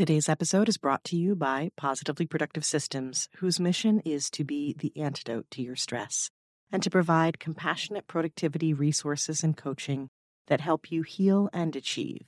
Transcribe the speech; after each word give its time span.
Today's 0.00 0.30
episode 0.30 0.70
is 0.70 0.78
brought 0.78 1.04
to 1.04 1.14
you 1.14 1.36
by 1.36 1.72
Positively 1.76 2.24
Productive 2.24 2.64
Systems, 2.64 3.28
whose 3.36 3.60
mission 3.60 4.00
is 4.00 4.30
to 4.30 4.44
be 4.44 4.74
the 4.78 4.94
antidote 4.96 5.44
to 5.50 5.60
your 5.60 5.76
stress 5.76 6.30
and 6.72 6.82
to 6.82 6.88
provide 6.88 7.38
compassionate 7.38 8.06
productivity 8.06 8.72
resources 8.72 9.44
and 9.44 9.58
coaching 9.58 10.08
that 10.46 10.62
help 10.62 10.90
you 10.90 11.02
heal 11.02 11.50
and 11.52 11.76
achieve. 11.76 12.22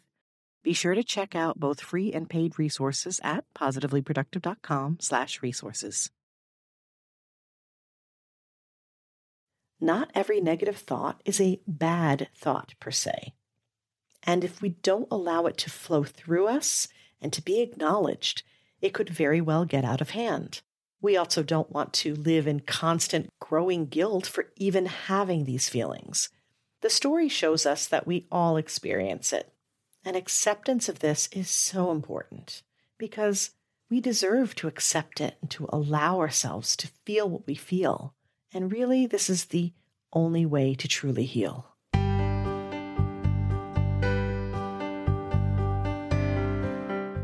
Be 0.63 0.75
sure 0.75 0.95
to 0.95 1.03
check 1.03 1.35
out 1.35 1.59
both 1.59 1.81
free 1.81 2.13
and 2.13 2.29
paid 2.29 2.59
resources 2.59 3.19
at 3.25 3.47
positivelyproductive.com/resources. 3.55 6.11
Not 9.81 10.11
every 10.15 10.43
negative 10.43 10.77
thought 10.77 11.23
is 11.25 11.41
a 11.41 11.63
bad 11.67 12.29
thought 12.37 12.75
per 12.79 12.91
se. 12.91 13.33
And 14.25 14.45
if 14.45 14.61
we 14.61 14.69
don't 14.69 15.09
allow 15.11 15.47
it 15.47 15.57
to 15.57 15.71
flow 15.71 16.05
through 16.05 16.49
us 16.49 16.87
and 17.23 17.33
to 17.33 17.41
be 17.41 17.63
acknowledged, 17.63 18.43
it 18.83 18.93
could 18.93 19.09
very 19.09 19.41
well 19.41 19.65
get 19.65 19.85
out 19.85 20.03
of 20.03 20.11
hand. 20.11 20.61
We 21.01 21.17
also 21.17 21.43
don't 21.43 21.73
want 21.73 21.93
to 21.95 22.15
live 22.15 22.47
in 22.47 22.61
constant 22.61 23.31
growing 23.41 23.87
guilt 23.87 24.27
for 24.27 24.53
even 24.57 24.87
having 24.87 25.45
these 25.45 25.69
feelings. 25.69 26.29
The 26.83 26.91
story 26.91 27.29
shows 27.29 27.65
us 27.65 27.87
that 27.87 28.07
we 28.07 28.27
all 28.31 28.57
experience 28.57 29.33
it. 29.33 29.53
And 30.05 30.17
acceptance 30.17 30.89
of 30.89 30.99
this 30.99 31.29
is 31.31 31.49
so 31.49 31.93
important 31.93 32.63
because 32.99 33.53
we 33.89 34.01
deserve 34.01 34.55
to 34.57 34.67
accept 34.67 35.21
it 35.21 35.37
and 35.41 35.51
to 35.51 35.69
allow 35.73 36.19
ourselves 36.19 36.77
to 36.77 36.91
feel 37.05 37.29
what 37.29 37.47
we 37.47 37.55
feel. 37.55 38.15
And 38.53 38.73
really, 38.73 39.07
this 39.07 39.31
is 39.31 39.47
the 39.47 39.73
only 40.13 40.45
way 40.45 40.75
to 40.75 40.89
truly 40.89 41.25
heal. 41.25 41.72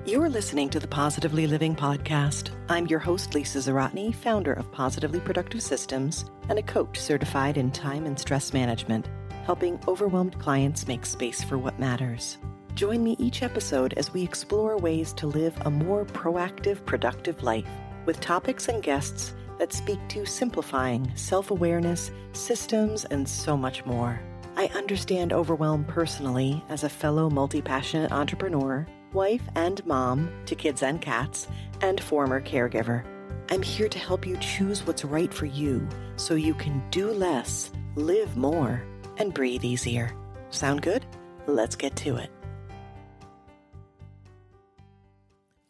You're 0.09 0.31
listening 0.31 0.71
to 0.71 0.81
the 0.81 0.89
Positively 0.89 1.47
Living 1.47 1.77
Podcast. 1.77 2.49
I'm 2.71 2.87
your 2.87 2.99
host, 2.99 3.35
Lisa 3.35 3.59
Zawrotny, 3.59 4.15
founder 4.15 4.55
of 4.55 4.73
Positively 4.73 5.21
Productive 5.21 5.63
Systems 5.63 6.25
and 6.49 6.59
a 6.59 6.63
coach 6.63 6.99
certified 6.99 7.59
in 7.59 7.71
time 7.71 8.07
and 8.07 8.19
stress 8.19 8.55
management, 8.55 9.07
helping 9.45 9.79
overwhelmed 9.87 10.39
clients 10.39 10.89
make 10.89 11.05
space 11.05 11.45
for 11.45 11.59
what 11.59 11.79
matters. 11.79 12.39
Join 12.75 13.05
me 13.05 13.17
each 13.19 13.43
episode 13.43 13.93
as 13.99 14.11
we 14.15 14.23
explore 14.23 14.79
ways 14.79 15.13
to 15.13 15.27
live 15.27 15.55
a 15.67 15.71
more 15.71 16.07
proactive, 16.07 16.83
productive 16.87 17.43
life 17.43 17.69
with 18.07 18.19
topics 18.19 18.69
and 18.69 18.83
guests 18.83 19.35
that 19.59 19.75
speak 19.75 19.99
to 20.09 20.25
simplifying 20.25 21.13
self 21.17 21.51
awareness, 21.51 22.11
systems, 22.33 23.05
and 23.05 23.29
so 23.29 23.59
much 23.59 23.85
more. 23.85 24.19
I 24.57 24.71
understand 24.75 25.35
overwhelm 25.35 25.85
personally 25.85 26.65
as 26.71 26.83
a 26.83 26.89
fellow 26.89 27.29
multi 27.29 27.61
passionate 27.61 28.11
entrepreneur 28.11 28.87
wife 29.13 29.43
and 29.55 29.85
mom 29.87 30.31
to 30.47 30.55
kids 30.55 30.83
and 30.83 31.01
cats, 31.01 31.49
and 31.81 32.01
former 32.01 32.41
caregiver. 32.41 33.05
I'm 33.51 33.63
here 33.63 33.89
to 33.89 33.99
help 33.99 34.27
you 34.27 34.37
choose 34.39 34.87
what's 34.87 35.05
right 35.05 35.33
for 35.33 35.47
you 35.47 35.89
so 36.17 36.35
you 36.35 36.55
can 36.55 36.83
do 36.91 37.11
less, 37.11 37.71
live 37.95 38.37
more, 38.37 38.83
and 39.17 39.33
breathe 39.33 39.65
easier. 39.65 40.15
Sound 40.51 40.83
good? 40.83 41.07
Let's 41.47 41.77
get 41.77 41.97
to 41.97 42.17
it. 42.17 42.31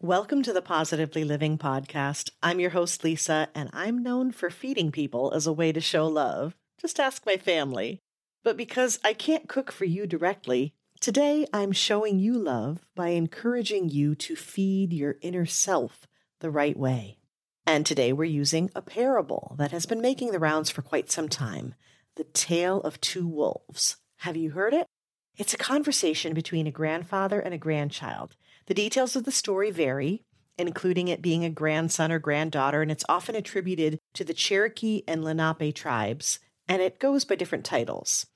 Welcome 0.00 0.42
to 0.44 0.52
the 0.52 0.62
Positively 0.62 1.24
Living 1.24 1.58
Podcast. 1.58 2.30
I'm 2.42 2.60
your 2.60 2.70
host, 2.70 3.02
Lisa, 3.04 3.48
and 3.54 3.68
I'm 3.72 4.02
known 4.02 4.32
for 4.32 4.48
feeding 4.48 4.92
people 4.92 5.32
as 5.32 5.46
a 5.46 5.52
way 5.52 5.72
to 5.72 5.80
show 5.80 6.06
love. 6.06 6.54
Just 6.80 7.00
ask 7.00 7.26
my 7.26 7.36
family. 7.36 8.00
But 8.44 8.56
because 8.56 9.00
I 9.04 9.12
can't 9.12 9.48
cook 9.48 9.72
for 9.72 9.84
you 9.84 10.06
directly, 10.06 10.72
Today, 11.00 11.46
I'm 11.52 11.70
showing 11.70 12.18
you 12.18 12.36
love 12.36 12.84
by 12.96 13.10
encouraging 13.10 13.88
you 13.88 14.16
to 14.16 14.34
feed 14.34 14.92
your 14.92 15.14
inner 15.22 15.46
self 15.46 16.08
the 16.40 16.50
right 16.50 16.76
way. 16.76 17.18
And 17.64 17.86
today, 17.86 18.12
we're 18.12 18.24
using 18.24 18.68
a 18.74 18.82
parable 18.82 19.54
that 19.58 19.70
has 19.70 19.86
been 19.86 20.00
making 20.00 20.32
the 20.32 20.40
rounds 20.40 20.70
for 20.70 20.82
quite 20.82 21.08
some 21.08 21.28
time 21.28 21.76
The 22.16 22.24
Tale 22.24 22.80
of 22.80 23.00
Two 23.00 23.28
Wolves. 23.28 23.98
Have 24.18 24.36
you 24.36 24.50
heard 24.50 24.74
it? 24.74 24.88
It's 25.36 25.54
a 25.54 25.58
conversation 25.58 26.34
between 26.34 26.66
a 26.66 26.72
grandfather 26.72 27.38
and 27.38 27.54
a 27.54 27.58
grandchild. 27.58 28.34
The 28.66 28.74
details 28.74 29.14
of 29.14 29.22
the 29.22 29.30
story 29.30 29.70
vary, 29.70 30.24
including 30.58 31.06
it 31.06 31.22
being 31.22 31.44
a 31.44 31.50
grandson 31.50 32.10
or 32.10 32.18
granddaughter, 32.18 32.82
and 32.82 32.90
it's 32.90 33.04
often 33.08 33.36
attributed 33.36 34.00
to 34.14 34.24
the 34.24 34.34
Cherokee 34.34 35.04
and 35.06 35.22
Lenape 35.22 35.76
tribes, 35.76 36.40
and 36.66 36.82
it 36.82 36.98
goes 36.98 37.24
by 37.24 37.36
different 37.36 37.64
titles. 37.64 38.26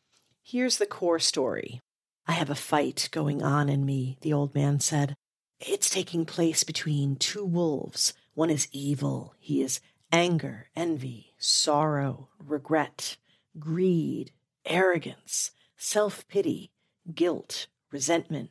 Here's 0.45 0.79
the 0.79 0.87
core 0.87 1.19
story. 1.19 1.81
I 2.27 2.33
have 2.33 2.51
a 2.51 2.55
fight 2.55 3.09
going 3.13 3.43
on 3.43 3.69
in 3.69 3.85
me, 3.85 4.19
the 4.21 4.33
old 4.33 4.55
man 4.55 4.81
said. 4.81 5.17
It's 5.61 5.91
taking 5.91 6.25
place 6.25 6.65
between 6.65 7.17
two 7.17 7.45
wolves. 7.45 8.15
One 8.35 8.51
is 8.51 8.69
evil. 8.73 9.35
He 9.39 9.63
is 9.63 9.81
anger, 10.11 10.69
envy, 10.77 11.35
sorrow, 11.39 12.29
regret, 12.39 13.17
greed, 13.59 14.31
arrogance, 14.65 15.51
self 15.77 16.27
pity, 16.29 16.71
guilt, 17.15 17.67
resentment, 17.91 18.51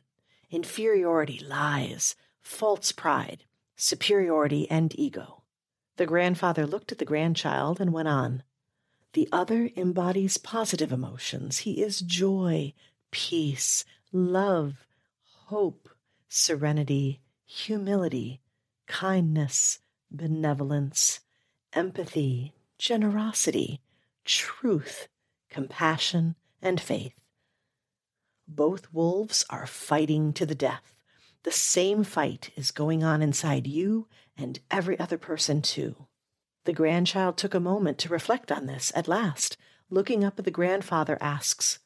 inferiority, 0.50 1.38
lies, 1.38 2.14
false 2.40 2.92
pride, 2.92 3.44
superiority, 3.76 4.70
and 4.70 4.98
ego. 4.98 5.42
The 5.96 6.06
grandfather 6.06 6.66
looked 6.66 6.92
at 6.92 6.98
the 6.98 7.04
grandchild 7.04 7.80
and 7.80 7.92
went 7.92 8.08
on. 8.08 8.42
The 9.12 9.28
other 9.30 9.70
embodies 9.76 10.38
positive 10.38 10.92
emotions. 10.92 11.58
He 11.58 11.82
is 11.82 12.00
joy, 12.00 12.72
peace, 13.12 13.84
love, 14.10 14.84
hope, 15.46 15.88
serenity, 16.28 17.20
humility, 17.46 18.40
kindness, 18.88 19.78
benevolence, 20.10 21.20
empathy, 21.72 22.52
generosity, 22.78 23.80
truth, 24.24 25.06
compassion, 25.48 26.34
and 26.60 26.80
faith. 26.80 27.14
Both 28.48 28.92
wolves 28.92 29.44
are 29.48 29.66
fighting 29.66 30.32
to 30.32 30.44
the 30.44 30.54
death. 30.54 30.94
The 31.44 31.52
same 31.52 32.04
fight 32.04 32.50
is 32.56 32.70
going 32.70 33.04
on 33.04 33.22
inside 33.22 33.66
you 33.66 34.08
and 34.36 34.58
every 34.70 34.98
other 34.98 35.18
person, 35.18 35.62
too. 35.62 36.06
The 36.64 36.72
grandchild 36.72 37.36
took 37.36 37.54
a 37.54 37.60
moment 37.60 37.98
to 37.98 38.08
reflect 38.08 38.52
on 38.52 38.66
this 38.66 38.92
at 38.94 39.08
last. 39.08 39.56
Looking 39.90 40.24
up 40.24 40.38
at 40.38 40.44
the 40.44 40.50
grandfather, 40.50 41.18
asks, 41.20 41.78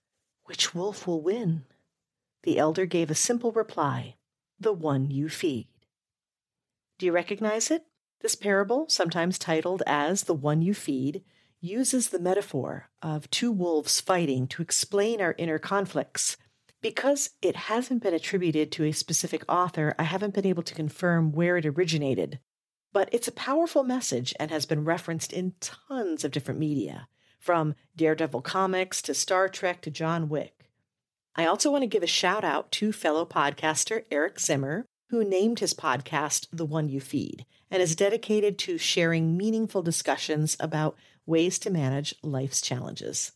which 0.46 0.74
wolf 0.74 1.06
will 1.06 1.20
win? 1.20 1.64
The 2.42 2.58
elder 2.58 2.86
gave 2.86 3.10
a 3.10 3.14
simple 3.14 3.52
reply 3.52 4.16
The 4.58 4.72
one 4.72 5.10
you 5.10 5.28
feed. 5.28 5.68
Do 6.98 7.06
you 7.06 7.12
recognize 7.12 7.70
it? 7.70 7.84
This 8.20 8.34
parable, 8.34 8.86
sometimes 8.88 9.38
titled 9.38 9.82
as 9.86 10.24
The 10.24 10.34
One 10.34 10.62
You 10.62 10.72
Feed, 10.72 11.22
uses 11.60 12.08
the 12.08 12.18
metaphor 12.18 12.88
of 13.02 13.30
two 13.30 13.52
wolves 13.52 14.00
fighting 14.00 14.46
to 14.48 14.62
explain 14.62 15.20
our 15.20 15.34
inner 15.36 15.58
conflicts. 15.58 16.36
Because 16.80 17.30
it 17.42 17.56
hasn't 17.56 18.02
been 18.02 18.14
attributed 18.14 18.72
to 18.72 18.84
a 18.84 18.92
specific 18.92 19.44
author, 19.48 19.94
I 19.98 20.04
haven't 20.04 20.34
been 20.34 20.46
able 20.46 20.62
to 20.62 20.74
confirm 20.74 21.32
where 21.32 21.56
it 21.56 21.66
originated. 21.66 22.38
But 22.92 23.08
it's 23.12 23.28
a 23.28 23.32
powerful 23.32 23.82
message 23.82 24.32
and 24.40 24.50
has 24.50 24.64
been 24.64 24.84
referenced 24.84 25.32
in 25.32 25.54
tons 25.60 26.24
of 26.24 26.30
different 26.30 26.60
media 26.60 27.08
from 27.38 27.74
Daredevil 27.96 28.42
Comics 28.42 29.00
to 29.02 29.14
Star 29.14 29.48
Trek 29.48 29.80
to 29.82 29.90
John 29.90 30.28
Wick. 30.28 30.70
I 31.34 31.46
also 31.46 31.70
want 31.70 31.82
to 31.82 31.86
give 31.86 32.02
a 32.02 32.08
shout 32.08 32.44
out 32.44 32.72
to 32.72 32.92
fellow 32.92 33.26
podcaster 33.26 34.04
Eric 34.10 34.40
Zimmer, 34.40 34.86
who 35.10 35.22
named 35.22 35.58
his 35.58 35.74
podcast 35.74 36.46
The 36.52 36.64
One 36.64 36.88
You 36.88 37.00
Feed 37.00 37.44
and 37.70 37.82
is 37.82 37.96
dedicated 37.96 38.58
to 38.60 38.78
sharing 38.78 39.36
meaningful 39.36 39.82
discussions 39.82 40.56
about 40.58 40.96
ways 41.26 41.58
to 41.60 41.70
manage 41.70 42.14
life's 42.22 42.60
challenges. 42.60 43.32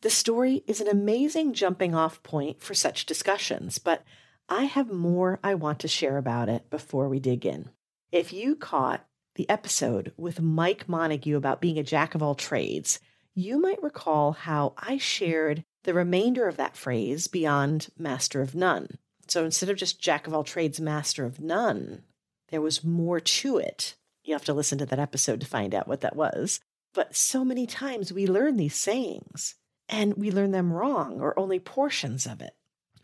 The 0.00 0.10
story 0.10 0.62
is 0.66 0.80
an 0.80 0.88
amazing 0.88 1.54
jumping 1.54 1.94
off 1.94 2.22
point 2.22 2.62
for 2.62 2.74
such 2.74 3.06
discussions, 3.06 3.78
but 3.78 4.04
I 4.48 4.64
have 4.64 4.92
more 4.92 5.40
I 5.42 5.54
want 5.54 5.80
to 5.80 5.88
share 5.88 6.18
about 6.18 6.48
it 6.48 6.70
before 6.70 7.08
we 7.08 7.18
dig 7.18 7.44
in. 7.44 7.70
If 8.12 8.32
you 8.32 8.54
caught 8.54 9.04
the 9.38 9.48
episode 9.48 10.12
with 10.16 10.42
Mike 10.42 10.88
Montague 10.88 11.36
about 11.36 11.60
being 11.60 11.78
a 11.78 11.84
jack 11.84 12.16
of 12.16 12.22
all 12.22 12.34
trades, 12.34 12.98
you 13.36 13.60
might 13.60 13.80
recall 13.80 14.32
how 14.32 14.74
I 14.76 14.98
shared 14.98 15.62
the 15.84 15.94
remainder 15.94 16.48
of 16.48 16.56
that 16.56 16.76
phrase 16.76 17.28
beyond 17.28 17.86
master 17.96 18.42
of 18.42 18.56
none. 18.56 18.98
So 19.28 19.44
instead 19.44 19.70
of 19.70 19.76
just 19.76 20.02
jack 20.02 20.26
of 20.26 20.34
all 20.34 20.42
trades, 20.42 20.80
master 20.80 21.24
of 21.24 21.40
none, 21.40 22.02
there 22.48 22.60
was 22.60 22.82
more 22.82 23.20
to 23.20 23.58
it. 23.58 23.94
You 24.24 24.34
have 24.34 24.44
to 24.46 24.52
listen 24.52 24.76
to 24.78 24.86
that 24.86 24.98
episode 24.98 25.40
to 25.40 25.46
find 25.46 25.72
out 25.72 25.86
what 25.86 26.00
that 26.00 26.16
was. 26.16 26.58
But 26.92 27.14
so 27.14 27.44
many 27.44 27.64
times 27.64 28.12
we 28.12 28.26
learn 28.26 28.56
these 28.56 28.74
sayings 28.74 29.54
and 29.88 30.14
we 30.14 30.32
learn 30.32 30.50
them 30.50 30.72
wrong 30.72 31.20
or 31.20 31.38
only 31.38 31.60
portions 31.60 32.26
of 32.26 32.40
it. 32.40 32.54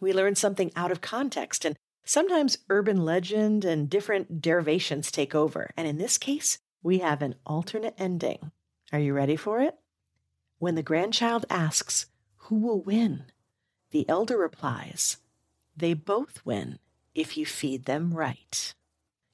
We 0.01 0.13
learn 0.13 0.35
something 0.35 0.73
out 0.75 0.91
of 0.91 1.01
context 1.01 1.65
and 1.65 1.77
sometimes 2.05 2.59
urban 2.69 3.05
legend 3.05 3.65
and 3.65 3.91
different 3.91 4.41
derivations 4.41 5.11
take 5.11 5.35
over. 5.35 5.71
And 5.77 5.87
in 5.87 5.99
this 5.99 6.19
case, 6.19 6.59
we 6.83 6.99
have 6.99 7.23
an 7.23 7.37
alternate 7.47 7.95
ending. 7.99 8.53
Are 8.93 8.99
you 8.99 9.15
ready 9.15 9.37
for 9.37 9.61
it? 9.61 9.77
When 10.59 10.75
the 10.75 10.83
grandchild 10.83 11.47
asks, 11.51 12.07
Who 12.37 12.57
will 12.57 12.81
win? 12.81 13.25
the 13.95 14.09
elder 14.09 14.37
replies, 14.37 15.19
They 15.77 15.95
both 15.95 16.45
win 16.45 16.81
if 17.15 17.37
you 17.37 17.47
feed 17.47 17.85
them 17.85 18.13
right. 18.13 18.75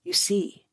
You 0.05 0.13
see, 0.13 0.67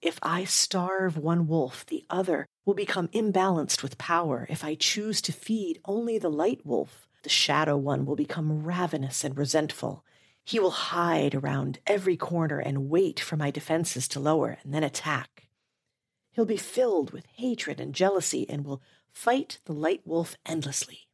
if 0.00 0.18
I 0.22 0.44
starve 0.44 1.18
one 1.18 1.46
wolf, 1.46 1.84
the 1.84 2.06
other 2.08 2.46
will 2.64 2.72
become 2.72 3.08
imbalanced 3.08 3.82
with 3.82 3.98
power. 3.98 4.46
If 4.48 4.64
I 4.64 4.74
choose 4.74 5.20
to 5.20 5.32
feed 5.32 5.80
only 5.84 6.16
the 6.18 6.30
light 6.30 6.64
wolf, 6.64 7.06
the 7.24 7.28
shadow 7.28 7.76
one 7.76 8.06
will 8.06 8.16
become 8.16 8.64
ravenous 8.64 9.22
and 9.22 9.36
resentful. 9.36 10.02
He 10.46 10.60
will 10.60 10.70
hide 10.70 11.34
around 11.34 11.80
every 11.88 12.16
corner 12.16 12.60
and 12.60 12.88
wait 12.88 13.18
for 13.18 13.36
my 13.36 13.50
defenses 13.50 14.06
to 14.06 14.20
lower 14.20 14.58
and 14.62 14.72
then 14.72 14.84
attack. 14.84 15.48
He'll 16.30 16.44
be 16.44 16.56
filled 16.56 17.10
with 17.10 17.26
hatred 17.34 17.80
and 17.80 17.92
jealousy 17.92 18.48
and 18.48 18.64
will 18.64 18.80
fight 19.12 19.58
the 19.64 19.72
light 19.72 20.02
wolf 20.04 20.36
endlessly. 20.46 21.08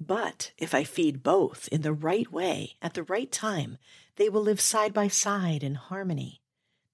But 0.00 0.50
if 0.58 0.74
I 0.74 0.82
feed 0.82 1.22
both 1.22 1.68
in 1.70 1.82
the 1.82 1.92
right 1.92 2.32
way 2.32 2.76
at 2.82 2.94
the 2.94 3.04
right 3.04 3.30
time, 3.30 3.78
they 4.16 4.28
will 4.28 4.42
live 4.42 4.60
side 4.60 4.92
by 4.92 5.06
side 5.06 5.62
in 5.62 5.76
harmony. 5.76 6.42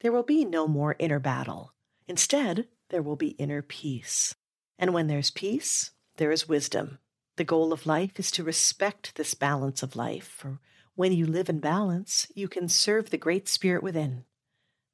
There 0.01 0.13
will 0.13 0.23
be 0.23 0.45
no 0.45 0.69
more 0.69 0.97
inner 0.99 1.19
battle. 1.19 1.73
Instead, 2.07 2.69
there 2.91 3.03
will 3.03 3.17
be 3.17 3.29
inner 3.39 3.63
peace. 3.63 4.35
And 4.79 4.93
when 4.93 5.07
there's 5.07 5.31
peace, 5.31 5.93
there 6.19 6.31
is 6.31 6.47
wisdom. 6.47 6.99
The 7.37 7.45
goal 7.45 7.73
of 7.73 7.87
life 7.87 8.21
is 8.21 8.31
to 8.33 8.45
respect 8.45 9.15
this 9.15 9.33
balance 9.33 9.83
of 9.83 9.97
life, 9.97 10.29
for 10.29 10.61
when 10.95 11.13
you 11.13 11.27
live 11.27 11.49
in 11.49 11.59
balance, 11.59 12.31
you 12.35 12.49
can 12.49 12.69
serve 12.69 13.11
the 13.11 13.19
Great 13.19 13.49
Spirit 13.49 13.83
within. 13.83 14.25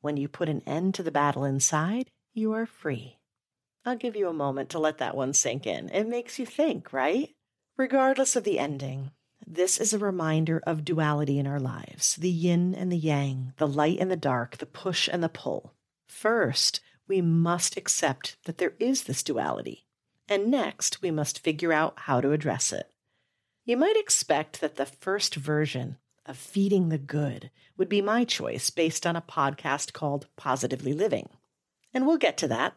When 0.00 0.16
you 0.16 0.28
put 0.28 0.48
an 0.48 0.62
end 0.66 0.94
to 0.94 1.02
the 1.02 1.10
battle 1.10 1.44
inside, 1.44 2.10
you 2.32 2.52
are 2.52 2.66
free. 2.66 3.18
I'll 3.84 3.96
give 3.96 4.16
you 4.16 4.28
a 4.28 4.32
moment 4.32 4.70
to 4.70 4.78
let 4.78 4.98
that 4.98 5.16
one 5.16 5.34
sink 5.34 5.66
in. 5.66 5.88
It 5.90 6.08
makes 6.08 6.38
you 6.38 6.46
think, 6.46 6.92
right? 6.92 7.30
Regardless 7.76 8.36
of 8.36 8.44
the 8.44 8.58
ending, 8.58 9.10
this 9.46 9.78
is 9.78 9.92
a 9.92 9.98
reminder 9.98 10.62
of 10.66 10.84
duality 10.84 11.38
in 11.38 11.46
our 11.46 11.60
lives 11.60 12.16
the 12.16 12.30
yin 12.30 12.74
and 12.74 12.92
the 12.92 12.98
yang, 12.98 13.52
the 13.56 13.66
light 13.66 13.98
and 13.98 14.10
the 14.10 14.16
dark, 14.16 14.58
the 14.58 14.66
push 14.66 15.08
and 15.10 15.22
the 15.22 15.28
pull. 15.28 15.74
First, 16.06 16.80
we 17.08 17.20
must 17.20 17.76
accept 17.76 18.36
that 18.44 18.58
there 18.58 18.74
is 18.78 19.04
this 19.04 19.22
duality. 19.22 19.86
And 20.28 20.50
next, 20.50 21.02
we 21.02 21.10
must 21.10 21.40
figure 21.40 21.72
out 21.72 21.94
how 22.00 22.20
to 22.20 22.32
address 22.32 22.72
it. 22.72 22.90
You 23.64 23.76
might 23.76 23.96
expect 23.96 24.60
that 24.60 24.76
the 24.76 24.86
first 24.86 25.34
version 25.34 25.98
of 26.24 26.36
Feeding 26.36 26.88
the 26.88 26.98
Good 26.98 27.50
would 27.76 27.88
be 27.88 28.00
my 28.00 28.24
choice 28.24 28.70
based 28.70 29.06
on 29.06 29.16
a 29.16 29.22
podcast 29.22 29.92
called 29.92 30.28
Positively 30.36 30.92
Living. 30.94 31.28
And 31.92 32.06
we'll 32.06 32.16
get 32.16 32.38
to 32.38 32.48
that, 32.48 32.74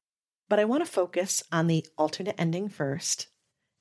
but 0.49 0.59
I 0.59 0.65
want 0.65 0.85
to 0.85 0.91
focus 0.91 1.41
on 1.51 1.67
the 1.67 1.85
alternate 1.97 2.35
ending 2.37 2.67
first 2.67 3.27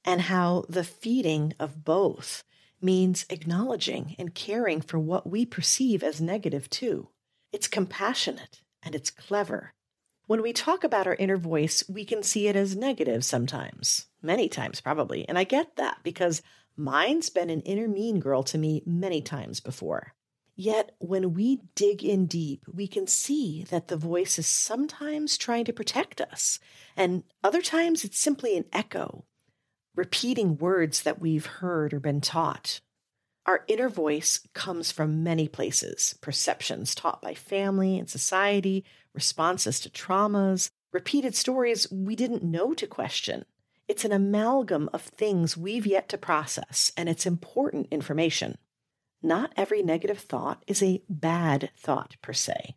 and 0.04 0.22
how 0.22 0.64
the 0.68 0.84
feeding 0.84 1.54
of 1.58 1.84
both 1.84 2.44
means 2.80 3.26
acknowledging 3.30 4.14
and 4.18 4.34
caring 4.34 4.80
for 4.80 4.98
what 4.98 5.28
we 5.28 5.44
perceive 5.44 6.02
as 6.02 6.20
negative 6.20 6.70
too. 6.70 7.08
It's 7.52 7.68
compassionate 7.68 8.60
and 8.82 8.94
it's 8.94 9.10
clever. 9.10 9.74
When 10.26 10.42
we 10.42 10.52
talk 10.52 10.84
about 10.84 11.06
our 11.06 11.16
inner 11.16 11.36
voice, 11.36 11.84
we 11.88 12.04
can 12.04 12.22
see 12.22 12.48
it 12.48 12.56
as 12.56 12.76
negative 12.76 13.24
sometimes, 13.24 14.06
many 14.22 14.48
times 14.48 14.80
probably. 14.80 15.28
And 15.28 15.36
I 15.36 15.44
get 15.44 15.76
that 15.76 15.98
because 16.02 16.42
mine's 16.76 17.30
been 17.30 17.50
an 17.50 17.60
inner 17.60 17.88
mean 17.88 18.20
girl 18.20 18.42
to 18.44 18.58
me 18.58 18.82
many 18.86 19.20
times 19.20 19.60
before. 19.60 20.14
Yet, 20.54 20.94
when 20.98 21.32
we 21.32 21.60
dig 21.74 22.04
in 22.04 22.26
deep, 22.26 22.64
we 22.72 22.86
can 22.86 23.06
see 23.06 23.64
that 23.70 23.88
the 23.88 23.96
voice 23.96 24.38
is 24.38 24.46
sometimes 24.46 25.38
trying 25.38 25.64
to 25.64 25.72
protect 25.72 26.20
us, 26.20 26.58
and 26.96 27.24
other 27.42 27.62
times 27.62 28.04
it's 28.04 28.18
simply 28.18 28.56
an 28.56 28.66
echo 28.72 29.24
repeating 29.94 30.56
words 30.56 31.02
that 31.02 31.20
we've 31.20 31.46
heard 31.46 31.92
or 31.92 32.00
been 32.00 32.20
taught. 32.20 32.80
Our 33.44 33.64
inner 33.66 33.88
voice 33.88 34.40
comes 34.54 34.92
from 34.92 35.22
many 35.22 35.48
places 35.48 36.14
perceptions 36.20 36.94
taught 36.94 37.20
by 37.20 37.34
family 37.34 37.98
and 37.98 38.08
society, 38.08 38.84
responses 39.14 39.80
to 39.80 39.90
traumas, 39.90 40.70
repeated 40.92 41.34
stories 41.34 41.90
we 41.90 42.14
didn't 42.14 42.44
know 42.44 42.72
to 42.74 42.86
question. 42.86 43.44
It's 43.92 44.06
an 44.06 44.12
amalgam 44.12 44.88
of 44.94 45.02
things 45.02 45.54
we've 45.54 45.86
yet 45.86 46.08
to 46.08 46.16
process, 46.16 46.92
and 46.96 47.10
it's 47.10 47.26
important 47.26 47.88
information. 47.90 48.56
Not 49.22 49.52
every 49.54 49.82
negative 49.82 50.18
thought 50.18 50.64
is 50.66 50.82
a 50.82 51.02
bad 51.10 51.68
thought 51.76 52.16
per 52.22 52.32
se. 52.32 52.74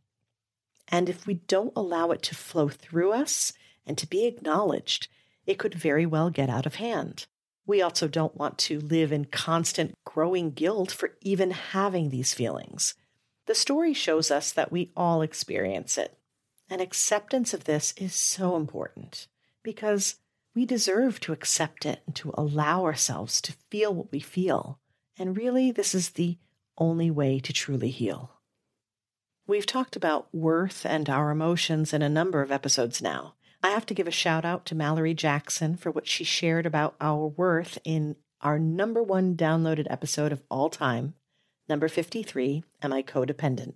And 0.90 1.08
if 1.08 1.26
we 1.26 1.36
don't 1.36 1.72
allow 1.74 2.12
it 2.12 2.22
to 2.24 2.36
flow 2.36 2.68
through 2.68 3.14
us 3.14 3.54
and 3.86 3.98
to 3.98 4.06
be 4.06 4.26
acknowledged, 4.26 5.08
it 5.46 5.58
could 5.58 5.74
very 5.74 6.06
well 6.06 6.30
get 6.30 6.50
out 6.50 6.66
of 6.66 6.76
hand. 6.76 7.28
We 7.66 7.82
also 7.82 8.10
don't 8.10 8.36
want 8.36 8.58
to 8.58 8.82
live 8.82 9.14
in 9.14 9.24
constant 9.24 9.96
growing 10.04 10.52
guilt 10.52 10.92
for 10.92 11.16
even 11.22 11.52
having 11.52 12.10
these 12.10 12.34
feelings. 12.34 12.94
The 13.46 13.56
story 13.56 13.94
shows 13.94 14.32
us 14.32 14.52
that 14.52 14.70
we 14.70 14.92
all 14.98 15.22
experience 15.22 15.98
it. 15.98 16.18
And 16.70 16.82
acceptance 16.82 17.54
of 17.54 17.64
this 17.64 17.94
is 17.96 18.14
so 18.14 18.58
important 18.58 19.28
because 19.64 20.18
we 20.56 20.66
deserve 20.66 21.20
to 21.20 21.34
accept 21.34 21.86
it 21.86 22.02
and 22.08 22.16
to 22.16 22.34
allow 22.36 22.86
ourselves 22.86 23.42
to 23.42 23.54
feel 23.70 23.94
what 23.94 24.12
we 24.12 24.22
feel. 24.22 24.80
And 25.20 25.38
really, 25.38 25.72
this 25.72 25.94
is 25.94 26.12
the 26.12 26.38
only 26.78 27.12
way 27.12 27.40
to 27.40 27.54
truly 27.54 27.90
heal. 27.90 28.32
We've 29.48 29.66
talked 29.66 29.96
about 29.96 30.34
worth 30.34 30.86
and 30.86 31.10
our 31.10 31.30
emotions 31.30 31.94
in 31.94 32.02
a 32.02 32.10
number 32.10 32.42
of 32.42 32.52
episodes 32.52 33.02
now. 33.02 33.36
I 33.62 33.70
have 33.70 33.86
to 33.88 33.94
give 33.94 34.08
a 34.08 34.12
shout 34.12 34.46
out 34.46 34.66
to 34.68 34.76
Mallory 34.76 35.14
Jackson 35.14 35.76
for 35.76 35.92
what 35.92 36.08
she 36.08 36.24
shared 36.24 36.66
about 36.66 36.96
our 37.02 37.28
worth 37.28 37.78
in 37.84 38.16
our 38.42 38.58
number 38.58 39.04
one 39.04 39.36
downloaded 39.36 39.88
episode 39.90 40.32
of 40.32 40.44
all 40.50 40.70
time, 40.70 41.16
number 41.68 41.88
53 41.88 42.64
Am 42.82 42.94
I 42.94 43.02
Codependent? 43.02 43.74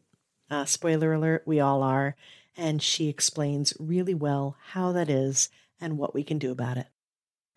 Uh, 0.49 0.65
spoiler 0.65 1.13
alert, 1.13 1.43
we 1.45 1.59
all 1.59 1.83
are. 1.83 2.15
And 2.57 2.81
she 2.81 3.07
explains 3.07 3.73
really 3.79 4.13
well 4.13 4.57
how 4.71 4.91
that 4.91 5.09
is 5.09 5.49
and 5.79 5.97
what 5.97 6.13
we 6.13 6.23
can 6.23 6.37
do 6.37 6.51
about 6.51 6.77
it. 6.77 6.87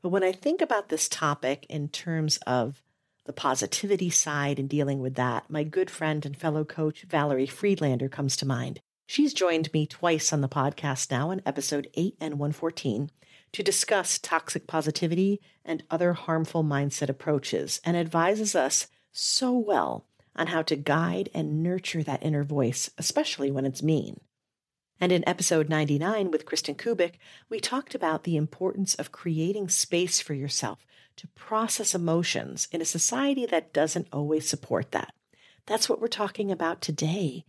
But 0.03 0.11
when 0.11 0.25
I 0.25 0.33
think 0.33 0.61
about 0.61 0.89
this 0.89 1.09
topic 1.09 1.67
in 1.69 1.89
terms 1.89 2.39
of 2.39 2.83
the 3.25 3.33
positivity 3.33 4.11
side 4.11 4.59
and 4.59 4.69
dealing 4.69 5.01
with 5.01 5.15
that, 5.15 5.49
my 5.49 5.63
good 5.63 5.91
friend 5.91 6.27
and 6.27 6.37
fellow 6.37 6.65
coach 6.65 7.03
Valerie 7.03 7.47
Friedlander 7.47 8.09
comes 8.09 8.37
to 8.39 8.47
mind. 8.47 8.81
She's 9.07 9.35
joined 9.35 9.73
me 9.73 9.87
twice 9.87 10.33
on 10.33 10.41
the 10.41 10.49
podcast 10.49 11.11
now 11.11 11.31
in 11.31 11.43
episode 11.47 11.89
8 11.95 12.17
and 12.21 12.35
114 12.39 13.11
to 13.53 13.63
discuss 13.63 14.19
toxic 14.19 14.67
positivity 14.67 15.41
and 15.65 15.83
other 15.91 16.15
harmful 16.15 16.65
mindset 16.65 17.09
approaches 17.09 17.81
and 17.85 17.97
advises 17.97 18.57
us 18.57 18.89
so 19.13 19.53
well 19.53 20.07
on 20.35 20.49
how 20.49 20.63
to 20.63 20.77
guide 20.77 21.29
and 21.35 21.63
nurture 21.63 22.03
that 22.03 22.23
inner 22.23 22.43
voice, 22.43 22.91
especially 22.97 23.51
when 23.51 23.67
it's 23.67 23.83
mean. 23.83 24.21
And 25.03 25.11
in 25.11 25.29
episode 25.29 25.69
99 25.69 26.31
with 26.31 26.47
Kristen 26.47 26.77
Kubik, 26.77 27.15
we 27.49 27.59
talked 27.59 27.93
about 27.93 28.23
the 28.23 28.37
importance 28.37 28.95
of 28.95 29.11
creating 29.11 29.69
space 29.69 30.21
for 30.21 30.33
yourself 30.33 30.87
to 31.17 31.27
process 31.35 31.93
emotions 31.93 32.69
in 32.71 32.81
a 32.81 32.85
society 32.85 33.45
that 33.47 33.73
doesn't 33.73 34.07
always 34.13 34.49
support 34.49 34.93
that. 34.93 35.13
That's 35.67 35.89
what 35.89 36.01
we're 36.01 36.07
talking 36.07 36.53
about 36.53 36.81
today 36.81 37.45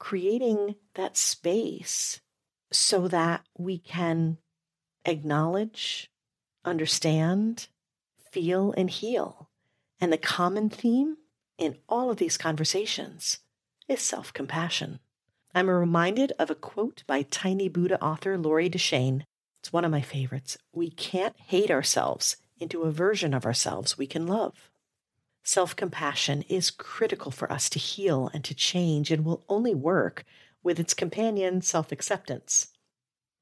creating 0.00 0.74
that 0.94 1.16
space 1.16 2.20
so 2.72 3.06
that 3.06 3.46
we 3.56 3.78
can 3.78 4.38
acknowledge, 5.04 6.10
understand, 6.64 7.68
feel, 8.32 8.74
and 8.76 8.90
heal. 8.90 9.48
And 10.00 10.12
the 10.12 10.18
common 10.18 10.70
theme 10.70 11.18
in 11.56 11.76
all 11.88 12.10
of 12.10 12.16
these 12.16 12.36
conversations 12.36 13.38
is 13.86 14.00
self 14.00 14.32
compassion. 14.32 14.98
I'm 15.56 15.70
reminded 15.70 16.32
of 16.36 16.50
a 16.50 16.56
quote 16.56 17.04
by 17.06 17.22
Tiny 17.22 17.68
Buddha 17.68 18.02
author 18.02 18.36
Lori 18.36 18.68
Deschene. 18.68 19.24
It's 19.60 19.72
one 19.72 19.84
of 19.84 19.92
my 19.92 20.00
favorites. 20.00 20.58
We 20.72 20.90
can't 20.90 21.38
hate 21.38 21.70
ourselves 21.70 22.38
into 22.58 22.82
a 22.82 22.90
version 22.90 23.32
of 23.32 23.46
ourselves 23.46 23.96
we 23.96 24.08
can 24.08 24.26
love. 24.26 24.68
Self 25.44 25.76
compassion 25.76 26.42
is 26.48 26.72
critical 26.72 27.30
for 27.30 27.52
us 27.52 27.70
to 27.70 27.78
heal 27.78 28.28
and 28.34 28.42
to 28.42 28.52
change 28.54 29.12
and 29.12 29.24
will 29.24 29.44
only 29.48 29.76
work 29.76 30.24
with 30.64 30.80
its 30.80 30.92
companion, 30.92 31.62
self 31.62 31.92
acceptance. 31.92 32.68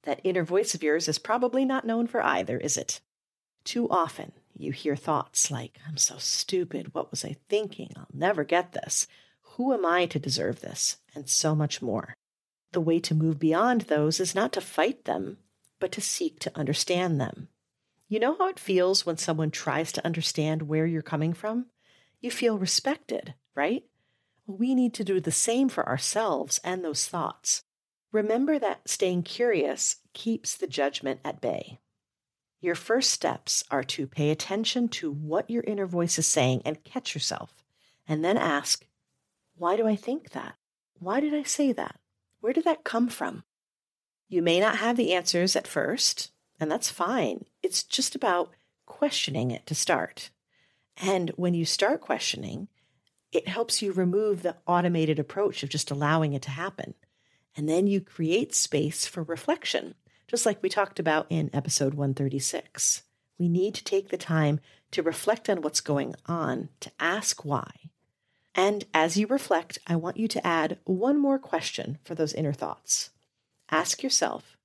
That 0.03 0.21
inner 0.23 0.45
voice 0.45 0.75
of 0.75 0.83
yours 0.83 1.09
is 1.09 1.19
probably 1.19 1.65
not 1.65 1.87
known 1.87 2.07
for 2.07 2.21
either, 2.21 2.59
is 2.59 2.77
it? 2.77 3.01
Too 3.65 3.89
often 3.89 4.33
you 4.55 4.73
hear 4.73 4.97
thoughts 4.97 5.51
like, 5.51 5.79
I'm 5.89 5.97
so 5.97 6.17
stupid. 6.19 6.93
What 6.93 7.11
was 7.11 7.25
I 7.25 7.37
thinking? 7.49 7.91
I'll 7.97 8.07
never 8.13 8.45
get 8.45 8.73
this. 8.73 9.07
Who 9.57 9.73
am 9.73 9.85
I 9.85 10.07
to 10.07 10.19
deserve 10.19 10.61
this? 10.61 10.99
And 11.15 11.29
so 11.29 11.55
much 11.55 11.83
more. 11.83 12.15
The 12.73 12.81
way 12.81 13.01
to 13.01 13.15
move 13.15 13.39
beyond 13.39 13.83
those 13.83 14.19
is 14.19 14.35
not 14.35 14.53
to 14.53 14.61
fight 14.61 15.05
them, 15.05 15.39
but 15.79 15.93
to 15.93 16.01
seek 16.01 16.39
to 16.41 16.59
understand 16.59 17.21
them. 17.21 17.49
You 18.09 18.19
know 18.21 18.37
how 18.39 18.49
it 18.49 18.59
feels 18.59 19.05
when 19.05 19.19
someone 19.19 19.51
tries 19.51 19.93
to 19.93 20.05
understand 20.05 20.63
where 20.63 20.87
you're 20.87 21.03
coming 21.03 21.33
from? 21.33 21.67
you 22.23 22.31
feel 22.31 22.57
respected, 22.57 23.35
right? 23.55 23.85
We 24.47 24.75
need 24.75 24.95
to 24.95 25.05
do 25.05 25.21
the 25.21 25.33
same 25.33 25.69
for 25.69 25.87
ourselves 25.87 26.61
and 26.65 26.83
those 26.83 27.07
thoughts. 27.07 27.65
Remember 28.13 28.59
that 28.59 28.89
staying 28.89 29.25
curious 29.25 29.97
keeps 30.13 30.57
the 30.57 30.67
judgment 30.67 31.21
at 31.25 31.41
bay. 31.41 31.81
Your 32.61 32.77
first 32.77 33.11
steps 33.11 33.65
are 33.71 33.83
to 33.85 34.07
pay 34.07 34.31
attention 34.31 34.89
to 34.89 35.11
what 35.11 35.51
your 35.51 35.65
inner 35.65 35.87
voice 35.87 36.19
is 36.19 36.29
saying 36.29 36.63
and 36.65 36.85
catch 36.85 37.15
yourself, 37.15 37.53
and 38.07 38.25
then 38.25 38.39
ask, 38.39 38.87
Why 39.63 39.77
do 39.77 39.87
I 39.87 39.95
think 39.95 40.31
that? 40.31 40.57
Why 40.99 41.21
did 41.21 41.33
I 41.33 41.45
say 41.45 41.71
that? 41.71 42.01
Where 42.41 42.53
did 42.53 42.65
that 42.65 42.83
come 42.83 43.09
from? 43.09 43.45
You 44.29 44.43
may 44.43 44.59
not 44.59 44.79
have 44.79 44.97
the 44.97 45.13
answers 45.13 45.55
at 45.55 45.69
first, 45.69 46.33
and 46.59 46.69
that's 46.69 46.91
fine. 46.91 47.45
It's 47.63 47.85
just 47.85 48.17
about 48.17 48.51
questioning 48.87 49.53
it 49.53 49.65
to 49.67 49.77
start. 49.77 50.31
And 50.97 51.31
when 51.37 51.55
you 51.55 51.65
start 51.65 52.01
questioning, 52.01 52.67
it 53.31 53.47
helps 53.47 53.81
you 53.81 53.93
remove 53.93 54.43
the 54.43 54.57
automated 54.67 55.21
approach 55.21 55.63
of 55.63 55.69
just 55.69 55.93
allowing 55.93 56.33
it 56.33 56.43
to 56.43 56.51
happen. 56.51 56.95
And 57.57 57.69
then 57.69 57.87
you 57.87 58.01
create 58.01 58.57
space 58.57 59.07
for 59.07 59.23
reflection, 59.23 59.95
just 60.27 60.45
like 60.45 60.61
we 60.61 60.71
talked 60.71 60.99
about 60.99 61.29
in 61.31 61.51
episode 61.53 61.95
136. 61.95 63.05
We 63.39 63.49
need 63.49 63.77
to 63.77 63.85
take 63.85 64.09
the 64.09 64.19
time 64.19 64.59
to 64.91 65.05
reflect 65.05 65.49
on 65.49 65.63
what's 65.63 65.81
going 65.81 66.17
on, 66.27 66.71
to 66.81 66.91
ask 66.99 67.45
why. 67.45 67.82
And 68.55 68.85
as 68.93 69.17
you 69.17 69.27
reflect, 69.27 69.79
I 69.87 69.97
want 69.97 70.19
you 70.19 70.29
to 70.29 70.47
add 70.47 70.79
one 70.85 71.19
more 71.19 71.39
question 71.39 71.99
for 72.05 72.15
those 72.15 72.35
inner 72.35 72.53
thoughts. 72.53 73.11
Ask 73.71 74.03
yourself, 74.03 74.57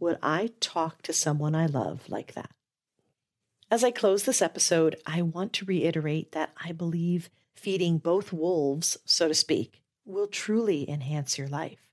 would 0.00 0.18
I 0.22 0.50
talk 0.60 1.02
to 1.02 1.12
someone 1.12 1.54
I 1.54 1.66
love 1.66 2.08
like 2.08 2.34
that? 2.34 2.50
As 3.70 3.84
I 3.84 3.90
close 3.90 4.24
this 4.24 4.40
episode, 4.40 4.96
I 5.06 5.22
want 5.22 5.52
to 5.54 5.64
reiterate 5.64 6.32
that 6.32 6.52
I 6.62 6.72
believe 6.72 7.28
feeding 7.54 7.98
both 7.98 8.32
wolves, 8.32 8.96
so 9.04 9.28
to 9.28 9.34
speak, 9.34 9.82
will 10.04 10.26
truly 10.26 10.88
enhance 10.88 11.38
your 11.38 11.48
life. 11.48 11.90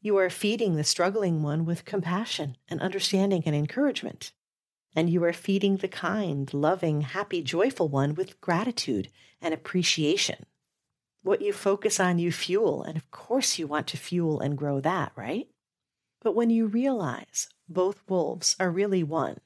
You 0.00 0.16
are 0.18 0.30
feeding 0.30 0.76
the 0.76 0.84
struggling 0.84 1.42
one 1.42 1.64
with 1.64 1.84
compassion 1.84 2.56
and 2.68 2.80
understanding 2.80 3.42
and 3.46 3.54
encouragement. 3.54 4.32
And 4.94 5.10
you 5.10 5.22
are 5.24 5.32
feeding 5.32 5.76
the 5.76 5.88
kind, 5.88 6.52
loving, 6.54 7.02
happy, 7.02 7.42
joyful 7.42 7.88
one 7.88 8.14
with 8.14 8.40
gratitude 8.40 9.08
and 9.40 9.52
appreciation. 9.52 10.46
What 11.22 11.42
you 11.42 11.52
focus 11.52 11.98
on, 12.00 12.18
you 12.18 12.32
fuel. 12.32 12.82
And 12.82 12.96
of 12.96 13.10
course, 13.10 13.58
you 13.58 13.66
want 13.66 13.86
to 13.88 13.96
fuel 13.96 14.40
and 14.40 14.56
grow 14.56 14.80
that, 14.80 15.12
right? 15.16 15.48
But 16.22 16.34
when 16.34 16.50
you 16.50 16.66
realize 16.66 17.48
both 17.68 18.02
wolves 18.08 18.56
are 18.58 18.70
really 18.70 19.02
one, 19.02 19.40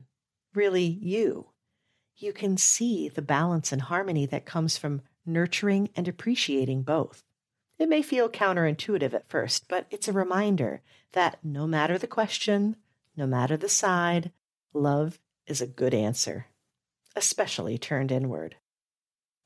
really 0.55 0.85
you, 0.85 1.49
you 2.17 2.33
can 2.33 2.57
see 2.57 3.09
the 3.09 3.23
balance 3.23 3.73
and 3.73 3.83
harmony 3.83 4.27
that 4.27 4.47
comes 4.47 4.77
from 4.77 5.03
nurturing 5.27 5.91
and 5.97 6.09
appreciating 6.09 6.83
both. 6.83 7.25
It 7.79 7.89
may 7.89 8.03
feel 8.03 8.29
counterintuitive 8.29 9.13
at 9.13 9.29
first, 9.29 9.67
but 9.69 9.87
it's 9.91 10.09
a 10.09 10.13
reminder 10.13 10.83
that 11.13 11.39
no 11.43 11.67
matter 11.67 11.99
the 11.99 12.07
question, 12.07 12.77
no 13.17 13.27
matter 13.27 13.57
the 13.57 13.69
side, 13.69 14.31
love 14.73 15.19
is 15.47 15.61
a 15.61 15.67
good 15.67 15.93
answer, 15.93 16.47
especially 17.17 17.79
turned 17.79 18.13
inward. 18.13 18.57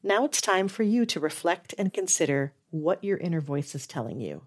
Now 0.07 0.25
it's 0.25 0.41
time 0.41 0.69
for 0.69 0.85
you 0.85 1.05
to 1.05 1.19
reflect 1.19 1.75
and 1.77 1.93
consider 1.93 2.53
what 2.71 3.03
your 3.03 3.19
inner 3.19 3.41
voice 3.41 3.75
is 3.75 3.89
telling 3.89 4.21
you. 4.21 4.43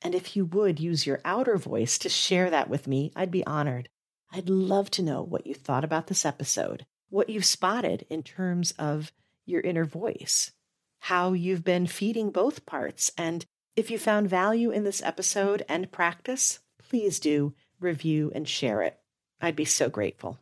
And 0.00 0.14
if 0.14 0.36
you 0.36 0.44
would 0.44 0.78
use 0.78 1.04
your 1.04 1.20
outer 1.24 1.58
voice 1.58 1.98
to 1.98 2.08
share 2.08 2.48
that 2.50 2.70
with 2.70 2.86
me, 2.86 3.10
I'd 3.16 3.32
be 3.32 3.44
honored. 3.44 3.88
I'd 4.30 4.48
love 4.48 4.92
to 4.92 5.02
know 5.02 5.20
what 5.20 5.48
you 5.48 5.54
thought 5.54 5.82
about 5.82 6.06
this 6.06 6.24
episode, 6.24 6.86
what 7.10 7.28
you've 7.28 7.44
spotted 7.44 8.06
in 8.08 8.22
terms 8.22 8.70
of 8.78 9.10
your 9.44 9.62
inner 9.62 9.84
voice, 9.84 10.52
how 11.00 11.32
you've 11.32 11.64
been 11.64 11.88
feeding 11.88 12.30
both 12.30 12.64
parts, 12.64 13.10
and 13.18 13.44
if 13.74 13.90
you 13.90 13.98
found 13.98 14.30
value 14.30 14.70
in 14.70 14.84
this 14.84 15.02
episode 15.02 15.64
and 15.68 15.90
practice, 15.90 16.60
please 16.78 17.18
do 17.18 17.52
review 17.80 18.30
and 18.32 18.48
share 18.48 18.80
it. 18.82 19.00
I'd 19.40 19.56
be 19.56 19.64
so 19.64 19.88
grateful. 19.88 20.38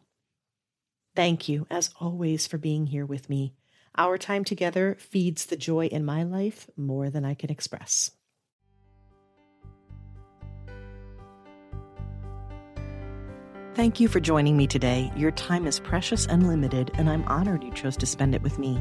Thank 1.17 1.49
you, 1.49 1.67
as 1.71 1.89
always, 1.99 2.47
for 2.47 2.59
being 2.59 2.89
here 2.89 3.07
with 3.07 3.31
me. 3.31 3.55
Our 3.97 4.17
time 4.17 4.45
together 4.45 4.97
feeds 4.99 5.47
the 5.47 5.57
joy 5.57 5.87
in 5.87 6.05
my 6.05 6.23
life 6.23 6.69
more 6.77 7.11
than 7.11 7.25
I 7.25 7.35
can 7.35 7.51
express. 7.51 8.11
Thank 13.75 14.01
you 14.01 14.09
for 14.09 14.21
joining 14.21 14.57
me 14.57 14.67
today. 14.67 15.11
Your 15.17 15.31
time 15.31 15.67
is 15.67 15.81
precious 15.81 16.27
and 16.27 16.47
limited, 16.47 16.91
and 16.95 17.09
I'm 17.09 17.25
honored 17.25 17.65
you 17.65 17.73
chose 17.73 17.97
to 17.99 18.07
spend 18.07 18.35
it 18.35 18.43
with 18.43 18.59
me. 18.59 18.79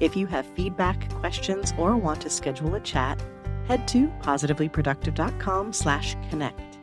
If 0.00 0.16
you 0.16 0.26
have 0.26 0.46
feedback, 0.46 1.10
questions, 1.10 1.72
or 1.78 1.96
want 1.96 2.22
to 2.22 2.30
schedule 2.30 2.74
a 2.74 2.80
chat, 2.80 3.22
head 3.66 3.86
to 3.88 4.08
positivelyproductive.com 4.22 5.72
slash 5.72 6.16
connect. 6.30 6.78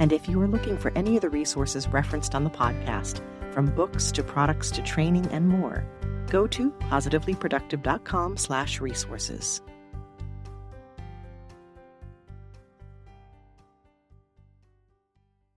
And 0.00 0.12
if 0.12 0.28
you 0.28 0.40
are 0.40 0.48
looking 0.48 0.76
for 0.76 0.92
any 0.96 1.16
of 1.16 1.22
the 1.22 1.30
resources 1.30 1.88
referenced 1.88 2.34
on 2.34 2.44
the 2.44 2.50
podcast, 2.50 3.20
from 3.52 3.66
books 3.66 4.10
to 4.12 4.22
products 4.22 4.70
to 4.72 4.82
training 4.82 5.26
and 5.26 5.48
more, 5.48 5.84
go 6.28 6.46
to 6.46 6.70
positivelyproductive.com 6.70 8.36
slash 8.36 8.80
resources. 8.80 9.62